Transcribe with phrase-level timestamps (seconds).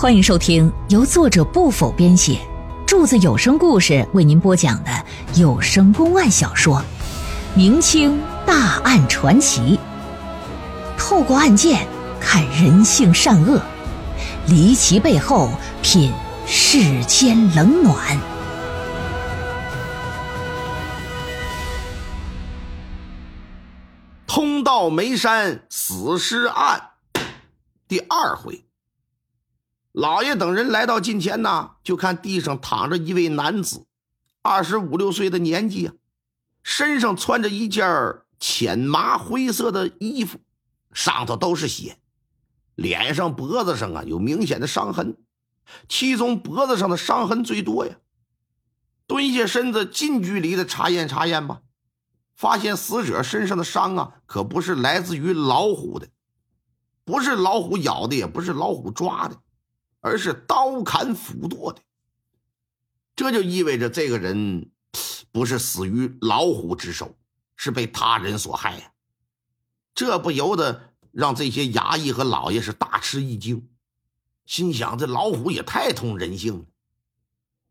[0.00, 2.38] 欢迎收听由作者不否编写，
[2.86, 4.90] 柱子有声故事为您播讲的
[5.34, 6.76] 有声公案小说
[7.56, 9.76] 《明清大案传奇》，
[10.96, 11.84] 透过案件
[12.20, 13.60] 看人性善恶，
[14.46, 15.50] 离奇背后
[15.82, 16.12] 品
[16.46, 18.16] 世间冷暖。
[24.28, 26.90] 通道眉山死尸案
[27.88, 28.67] 第二回。
[29.98, 33.84] 老爷等人来到近前呐，就看地上躺着一位男子，
[34.42, 35.94] 二十五六岁的年纪啊，
[36.62, 37.84] 身上穿着一件
[38.38, 40.38] 浅麻灰色的衣服，
[40.92, 41.98] 上头都是血，
[42.76, 45.16] 脸上、脖子上啊有明显的伤痕，
[45.88, 47.96] 其中脖子上的伤痕最多呀。
[49.08, 51.62] 蹲下身子，近距离的查验查验吧，
[52.36, 56.06] 发现死者身上的伤啊，可不是来自于老虎的，
[57.04, 59.40] 不是老虎咬的，也不是老虎抓的。
[60.00, 61.80] 而是刀砍斧剁的，
[63.16, 64.70] 这就意味着这个人
[65.32, 67.16] 不是死于老虎之手，
[67.56, 68.92] 是被他人所害呀。
[69.94, 73.68] 这不由得让这些衙役和老爷是大吃一惊，
[74.46, 76.64] 心想：这老虎也太通人性了，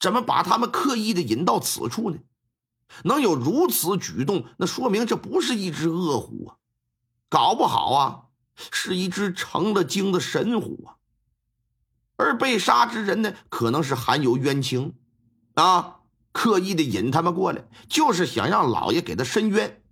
[0.00, 2.18] 怎么把他们刻意的引到此处呢？
[3.04, 6.56] 能有如此举动，那说明这不是一只恶虎啊，
[7.28, 8.24] 搞不好啊，
[8.72, 10.97] 是一只成了精的神虎啊。
[12.18, 14.94] 而被杀之人呢，可能是含有冤情，
[15.54, 16.00] 啊，
[16.32, 19.82] 刻意的引他们过来，就是想让老爷给他伸冤。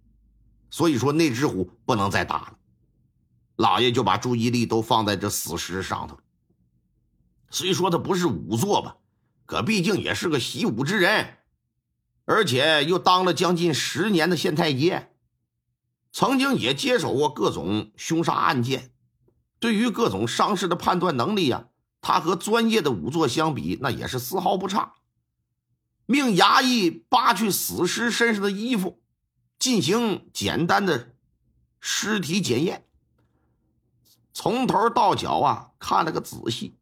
[0.68, 2.58] 所以说，那只虎不能再打了。
[3.54, 6.18] 老爷就把注意力都放在这死尸上头。
[7.48, 8.96] 虽说他不是仵作吧，
[9.46, 11.38] 可毕竟也是个习武之人，
[12.24, 15.14] 而且又当了将近十年的县太爷，
[16.12, 18.90] 曾经也接手过各种凶杀案件，
[19.60, 21.68] 对于各种伤势的判断能力呀。
[22.00, 24.94] 他和专业的仵作相比，那也是丝毫不差。
[26.06, 29.00] 命衙役扒去死尸身上的衣服，
[29.58, 31.14] 进行简单的
[31.80, 32.86] 尸体检验。
[34.32, 36.76] 从头到脚啊，看了个仔细。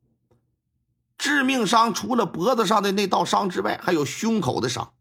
[1.16, 4.92] 致命伤除了脖子上的那道伤之外，还有胸口的伤。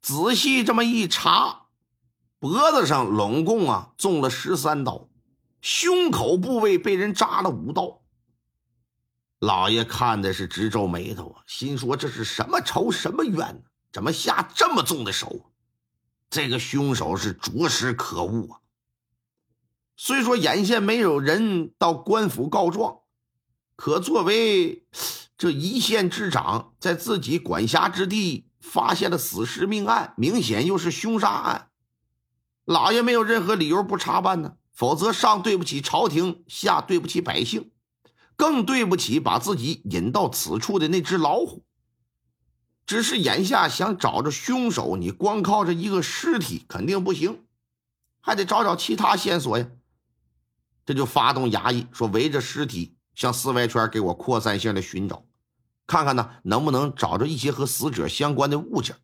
[0.00, 1.66] 仔细这么一查，
[2.38, 5.08] 脖子上拢共啊中了十三刀，
[5.60, 8.00] 胸口部位被人扎了五刀。
[9.38, 13.60] 老爷看的是直皱眉头啊，心说这是什么仇什么冤呢？
[13.92, 15.52] 怎么下这么重的手？
[16.28, 18.60] 这个凶手是着实可恶啊！
[19.96, 23.00] 虽说眼线没有人到官府告状，
[23.76, 24.86] 可作为
[25.38, 31.68] 这一县之长，在自己管辖之地发现了死尸命案，明显又是凶杀案，
[32.64, 34.56] 老爷没有任何理由不查办呢。
[34.72, 37.70] 否则上对不起朝廷，下对不起百姓。
[38.36, 41.64] 更对不起把自己引到此处的那只老虎。
[42.86, 47.44] 只是眼下想找着凶手，你光靠着一个尸体肯定不行，
[48.20, 49.66] 还得找找其他线索呀。
[50.84, 55.24] 这就发动衙役说：“围着尸体向四外圈给我扩散性的寻找，
[55.84, 58.94] 看看呢能不能找着一些和死者相关的物件。”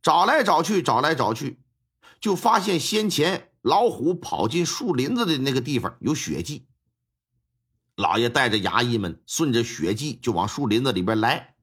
[0.00, 1.60] 找来找去，找来找去，
[2.20, 6.66] 就发现先前老虎跑进树林子的那个地方有血迹。
[7.98, 11.56] 老爷带着衙役们顺着血迹就往树林子里边来。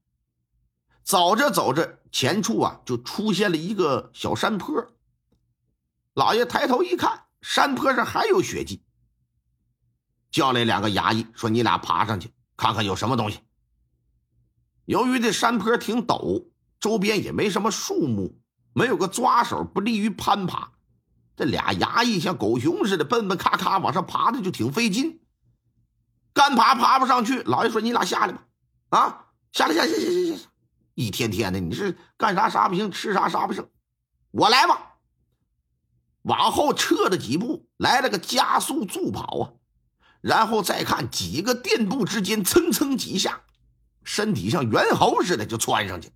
[1.02, 4.86] 走着走着，前处啊就出现了一个小山坡。
[6.14, 8.84] 老爷抬头一看，山坡上还有血迹，
[10.30, 13.40] 叫来两个衙役说：“你俩爬上去看看有什么东西。”
[14.84, 16.48] 由于这山坡挺陡，
[16.82, 18.38] 周边也没什么树木，
[18.74, 20.74] 没有个抓手，不利于攀爬。
[21.38, 25.22] 这俩衙役像狗熊似的，蹦蹦咔咔往上爬的就挺费劲。
[26.36, 28.46] 干爬爬不上去，老爷说：“你俩下来吧，
[28.90, 30.50] 啊，下来，下下下下下，
[30.94, 33.68] 一天天的，你是干啥啥不行，吃啥啥不剩，
[34.32, 34.92] 我来吧。”
[36.24, 39.54] 往后撤了几步，来了个加速助跑啊，
[40.20, 43.42] 然后再看几个垫步之间，蹭蹭几下，
[44.04, 46.12] 身体像猿猴似的就窜上去。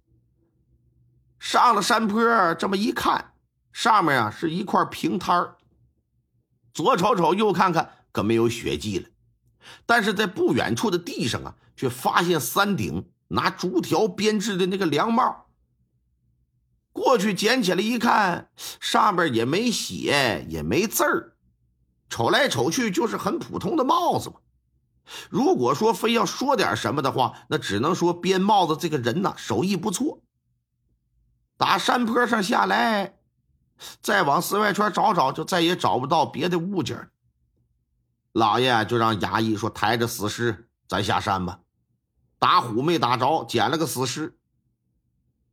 [1.39, 3.33] 上了山坡，这么一看，
[3.71, 5.55] 上面啊是一块平摊儿，
[6.73, 9.07] 左瞅瞅，右看看，可没有血迹了。
[9.85, 15.45] 但是在不远处的地上啊，却发现三顶拿竹条编制的那个凉帽。
[16.91, 21.33] 过去捡起来一看，上面也没写，也没字儿，
[22.09, 24.37] 瞅来瞅去就是很普通的帽子嘛。
[25.29, 30.21] 如果说非要说点什么的话，那只能说编帽子这个人呐手艺不错。
[31.57, 33.17] 打山坡上下来，
[34.01, 37.09] 再往四外圈找找，就再也找不到别的物件。
[38.31, 41.59] 老爷就让衙役说：“抬着死尸咱下山吧。
[42.37, 44.37] 打虎没打着，捡了个死尸。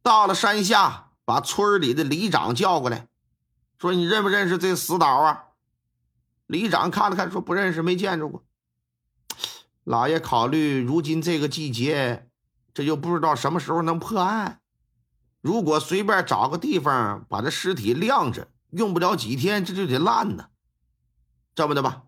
[0.02, 3.08] 到了山下，把村里的里长叫过来，
[3.78, 5.44] 说：“你认不认识这死岛啊？”
[6.46, 8.44] 里长看了看，说：“不认识，没见着过。”
[9.82, 12.28] 老爷考虑，如今这个季节，
[12.74, 14.60] 这又不知道什么时候能破案。
[15.40, 20.48] 如果随便找个地方把这尸体晾着，用不了几天，这就得烂呢。
[21.54, 22.02] 这么的吧，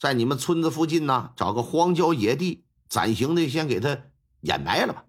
[0.00, 3.98] 在你们村子附近呢，找个荒郊野地，暂行的先给他
[4.40, 5.04] 掩埋了吧。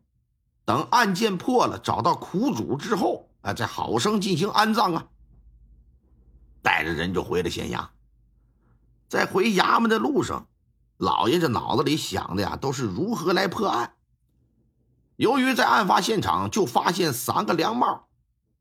[0.65, 5.07] 等案件破了，找到苦主之后，啊，再好生进行安葬啊。
[6.61, 7.87] 带着人就回了县衙。
[9.07, 10.49] 在回衙门的路上，
[10.97, 13.93] 老爷这脑子里想的呀，都是如何来破案。
[15.15, 18.09] 由于在案发现场就发现三个凉帽，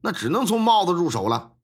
[0.00, 1.54] 那只能从帽子入手了。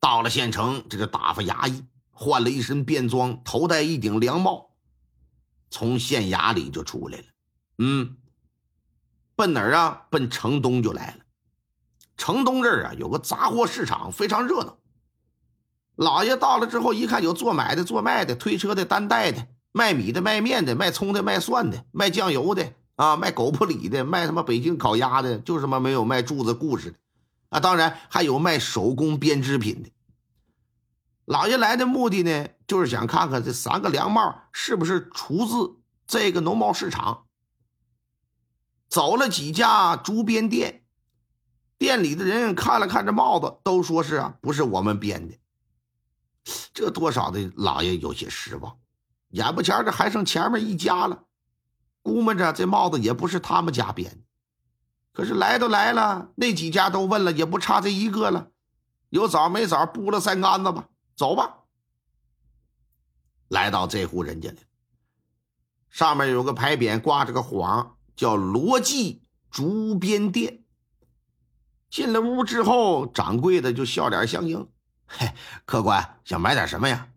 [0.00, 4.70] 到了县城，这就打发衙役换了一身便装，头戴一顶凉帽，
[5.70, 7.24] 从县衙里就出来了。
[7.78, 8.16] 嗯。
[9.36, 10.06] 奔哪儿啊？
[10.10, 11.24] 奔城东就来了。
[12.16, 14.78] 城东这儿啊，有个杂货市场，非常热闹。
[15.96, 26.98] 老爷到了之后，一看有做买的、做卖的，推车的、担袋的，卖米的、卖面的，卖葱的、卖蒜的，卖酱油的啊，卖狗不理的，卖他妈北京烤鸭的，就什么没有卖柱子故事的
[27.48, 27.58] 啊。
[27.58, 29.90] 当然还有卖手工编织品的。
[31.24, 37.24] 老爷来的目的呢，就是想看看这三个凉帽是不是出自这个农贸市场。
[38.88, 40.84] 走了几家竹编店，
[41.78, 45.38] 店里的人看了看这帽子，都说是啊，不是我们编的。
[46.74, 48.76] 这多少的老爷有些失望，
[49.30, 51.24] 眼不前这还剩前面一家了，
[52.02, 54.18] 估摸着这帽子也不是他们家编的。
[55.12, 58.50] 可是来都来了，那几家都问了，也不差这一个了。
[59.08, 61.58] 有枣没枣，布了三竿子吧，走吧。
[63.48, 64.56] 来到这户人家了，
[65.90, 67.90] 上面有个牌匾，挂着个幌。
[68.16, 70.62] 叫罗记竹编店。
[71.90, 74.68] 进了屋之后，掌柜的就笑脸相迎
[75.06, 75.32] ：“嘿，
[75.64, 77.08] 客官想买点什么呀？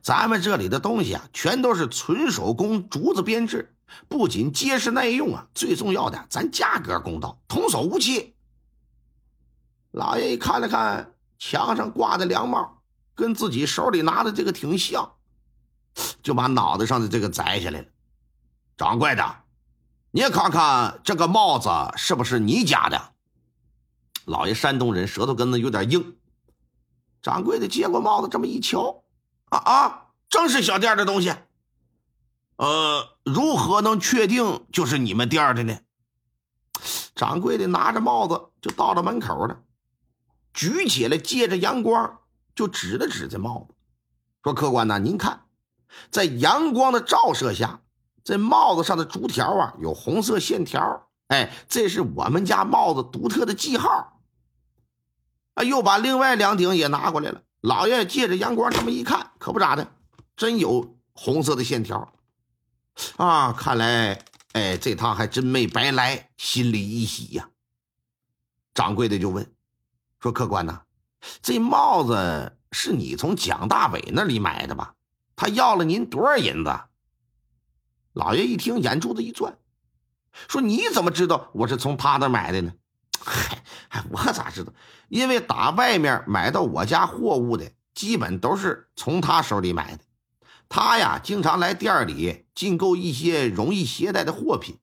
[0.00, 3.76] 咱们这里的东西啊，全都是纯手工竹子编制，
[4.08, 8.34] 不仅结实耐用啊，最重要的，咱价格公道，童叟无欺。”
[9.92, 12.75] 老爷一看了看墙上挂的凉帽，
[13.16, 15.14] 跟自己手里拿的这个挺像，
[16.22, 17.88] 就把脑袋上的这个摘下来了。
[18.76, 19.42] 掌柜的。
[20.12, 23.12] 你看看这个帽子是不是你家的？
[24.24, 26.16] 老爷山东人，舌头根子有点硬。
[27.20, 29.02] 掌柜的接过帽子，这么一瞧，
[29.50, 31.34] 啊啊，正是小店的东西。
[32.56, 35.78] 呃，如何能确定就是你们店的呢？
[37.14, 39.62] 掌柜的拿着帽子就到了门口了，
[40.54, 42.20] 举起来借着阳光
[42.56, 43.74] 就指了指这帽子，
[44.42, 45.44] 说：“客官呐，您看，
[46.10, 47.82] 在阳光的照射下。”
[48.24, 54.20] 这帽子上的竹条啊，有红色线条，哎，这是我们家帽子独特的记号。
[55.54, 57.42] 啊，又把另外两顶也拿过来了。
[57.60, 59.92] 老爷借着阳光这么一看，可不咋的，
[60.36, 62.12] 真有红色的线条。
[63.16, 64.24] 啊，看来，
[64.54, 67.50] 哎，这趟还真没白来，心里一喜呀。
[68.74, 69.54] 掌柜的就问，
[70.18, 70.82] 说：“客官呐，
[71.42, 74.94] 这帽子是你从蒋大伟那里买的吧？
[75.34, 76.80] 他要了您多少银子？”
[78.14, 79.58] 老爷一听，眼珠子一转，
[80.48, 82.72] 说：“你怎么知道我是从他那买的呢
[83.20, 83.62] ？”“嗨，
[84.10, 84.72] 我咋知道？
[85.08, 90.04] 因为打外面买到我家货物的，基本都是从他手里买的。
[90.68, 94.78] 他呀，经常来店里进购一些容易携带的货品，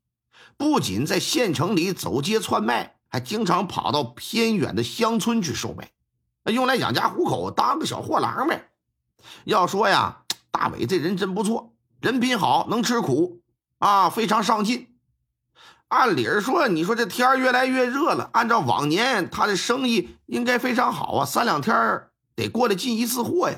[0.55, 5.91] 不仅在县城里走街串卖，还经常跑到偏远的乡村去售卖，
[6.51, 8.69] 用来养家糊口，当个小货郎呗。
[9.45, 11.69] 要说呀，大伟这人真不错。”
[12.03, 13.41] 人品好，能吃苦，
[13.79, 14.93] 啊，非常上进。
[15.87, 23.57] 按理说，你说这天越来越热了，按照往年，他的生意应该非常好啊，三两天得过来进一次货呀。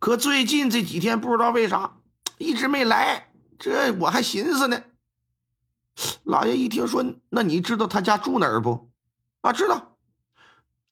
[0.00, 1.98] 可最近这几天不知道为啥
[2.38, 4.82] 一直没来，这我还寻思呢。
[6.24, 8.90] 老爷一听说，那你知道他家住哪儿不？
[9.42, 9.96] 啊，知道。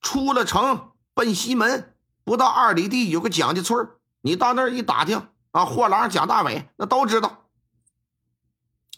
[0.00, 3.88] 出了城奔西门，不到二里地有个蒋家村
[4.20, 5.28] 你到那儿一打听。
[5.52, 7.44] 啊，货郎蒋大伟那都知道。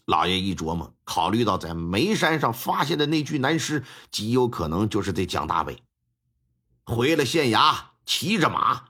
[0.05, 5.83] 老爷一琢磨，考虑到在煤山上发现的那具男尸极有可能就是这蒋大伟，
[6.85, 7.75] 回了县衙，
[8.07, 8.85] 骑着马，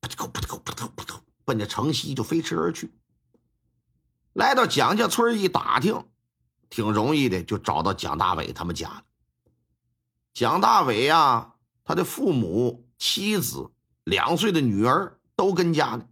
[0.00, 2.92] 扑通扑通扑通扑通，奔着城西就飞驰而去。
[4.34, 6.04] 来到蒋家村一打听，
[6.70, 9.02] 挺容易的，就找到蒋大伟他们家了。
[10.34, 11.54] 蒋大伟呀，
[11.88, 13.70] 他的父母、妻子、
[14.04, 16.04] 两岁的女儿都跟家呢。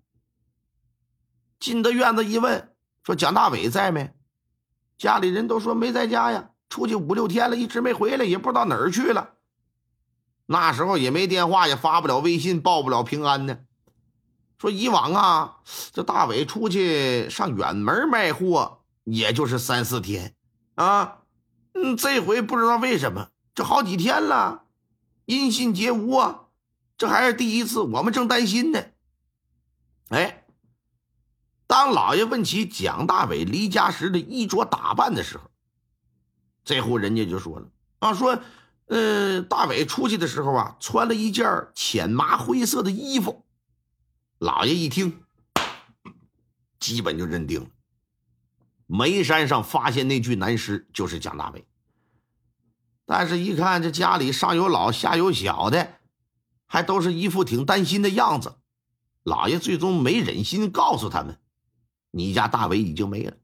[1.60, 4.10] 进到院子一问，说蒋大伟在没？
[4.96, 9.34] 家里人都说没在家呀，出去五六天了，一直没回来，也不知道哪儿去了。
[10.46, 13.58] 那时候也没电话，也发不了微信，报不了平安呢。
[14.58, 15.58] 说以往啊，
[15.92, 20.34] 这大伟出去上远门卖货，也就是三四天
[20.76, 21.18] 啊。
[21.74, 24.62] 嗯，这回不知道为什么，这好几天了，
[25.26, 26.46] 音信皆无啊。
[26.96, 28.82] 这还是第一次，我们正担心呢。
[30.08, 30.42] 哎。
[31.68, 35.50] 当老爷问起蒋大伟离家时的衣着打扮的时候，
[36.64, 37.68] 这户人家就说了
[37.98, 38.40] ：“啊，说，
[38.86, 43.44] 呃，大伟出去的时候啊，穿了一件浅麻灰色的衣服。”
[44.38, 45.24] 老爷一听，
[46.78, 47.68] 基本就认定了，
[48.86, 51.66] 煤山上发现那具男尸就是蒋大伟。
[53.06, 56.00] 但是，一看这家里上有老下有小的，
[56.66, 58.56] 还都是一副挺担心的样子，
[59.22, 61.38] 老爷最终没忍心告诉他们。
[62.10, 63.36] 你家大伟已经没了，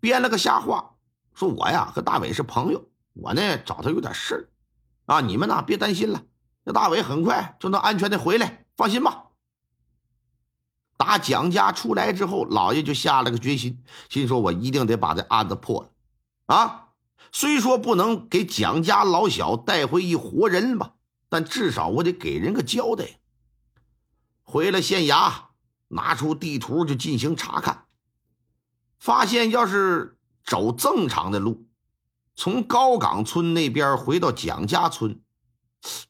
[0.00, 0.94] 编了个瞎话，
[1.34, 4.48] 说我呀和大伟是朋友，我呢找他有点事儿，
[5.12, 6.22] 啊，你们呢别担心了，
[6.64, 9.24] 这大伟很快就能安全的回来，放心吧。
[10.96, 15.90] 打蒋家出来之后，老爷就下了个决心，心说我一定得把这案子破了，
[16.56, 16.87] 啊，
[17.32, 20.94] 虽说不能给蒋家老小带回一活人吧，
[21.28, 23.20] 但至少我得给人个交代。
[24.42, 25.48] 回了县衙。
[25.90, 27.86] 拿出地图就进行查看，
[28.98, 31.64] 发现要是走正常的路，
[32.36, 35.22] 从高岗村那边回到蒋家村，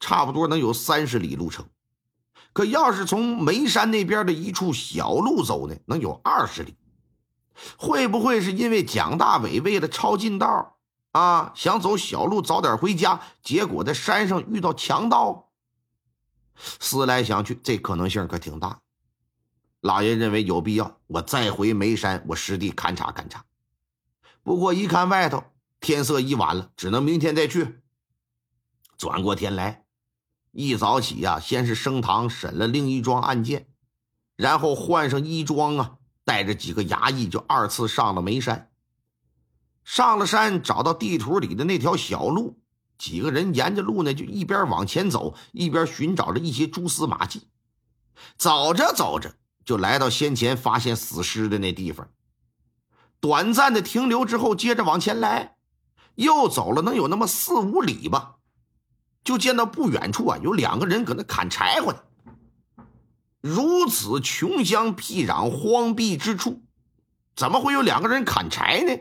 [0.01, 1.65] 差不多能有三十里路程。
[2.51, 6.75] 可要是从眉山那边的一处小路走呢，能有二十里。
[7.77, 10.77] 会不会是因为蒋大伟为了抄近道
[11.11, 15.49] 啊，想走小路早点回家，结果在山上遇到强盗？
[16.79, 18.81] 思来想去，这可能性可挺大。
[19.81, 23.45] 老爷认为有必要，我再回眉山，我实地勘察勘察。
[24.43, 25.43] 不过一看外头
[25.79, 27.81] 天色已晚了，只能明天再去。
[28.97, 29.85] 转过天来，
[30.51, 33.69] 一早起呀，先是升堂审了另一桩案件，
[34.35, 38.68] 然后换上衣装啊，带着几个衙役就二次上了眉山。
[39.91, 42.59] 上了山，找到地图里的那条小路，
[42.99, 47.47] 几个人沿着路呢，就一边往前走，一边寻找着一些蛛丝马迹。
[48.37, 49.33] 走着走着。
[49.65, 52.07] 就来到先前发现死尸的那地方，
[53.19, 55.55] 短暂的停留之后，接着往前来，
[56.13, 58.35] 又走了能有那么四五里吧，
[59.23, 61.99] 就见到不远处啊有两个人搁那砍柴火呢。
[63.41, 66.61] 如此穷乡僻壤、荒僻之处，
[67.35, 68.95] 怎么会有两个人砍柴呢？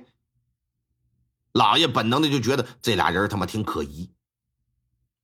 [1.58, 4.12] 老爷本能的就觉得这俩人他妈挺可疑，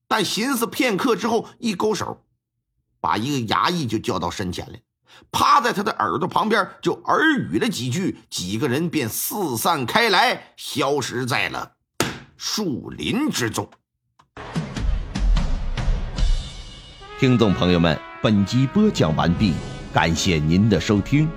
[0.05, 2.25] 但寻思片刻之后，一勾手，
[2.99, 4.81] 把一个衙役就叫到身前来。
[5.31, 11.75] 趴在他的耳朵旁边，就耳语了几句，几个人便四散开来，消失在了
[12.35, 13.69] 树林之中。
[17.17, 19.53] 听众朋友们，本集播讲完毕，
[19.93, 21.29] 感谢您的收听。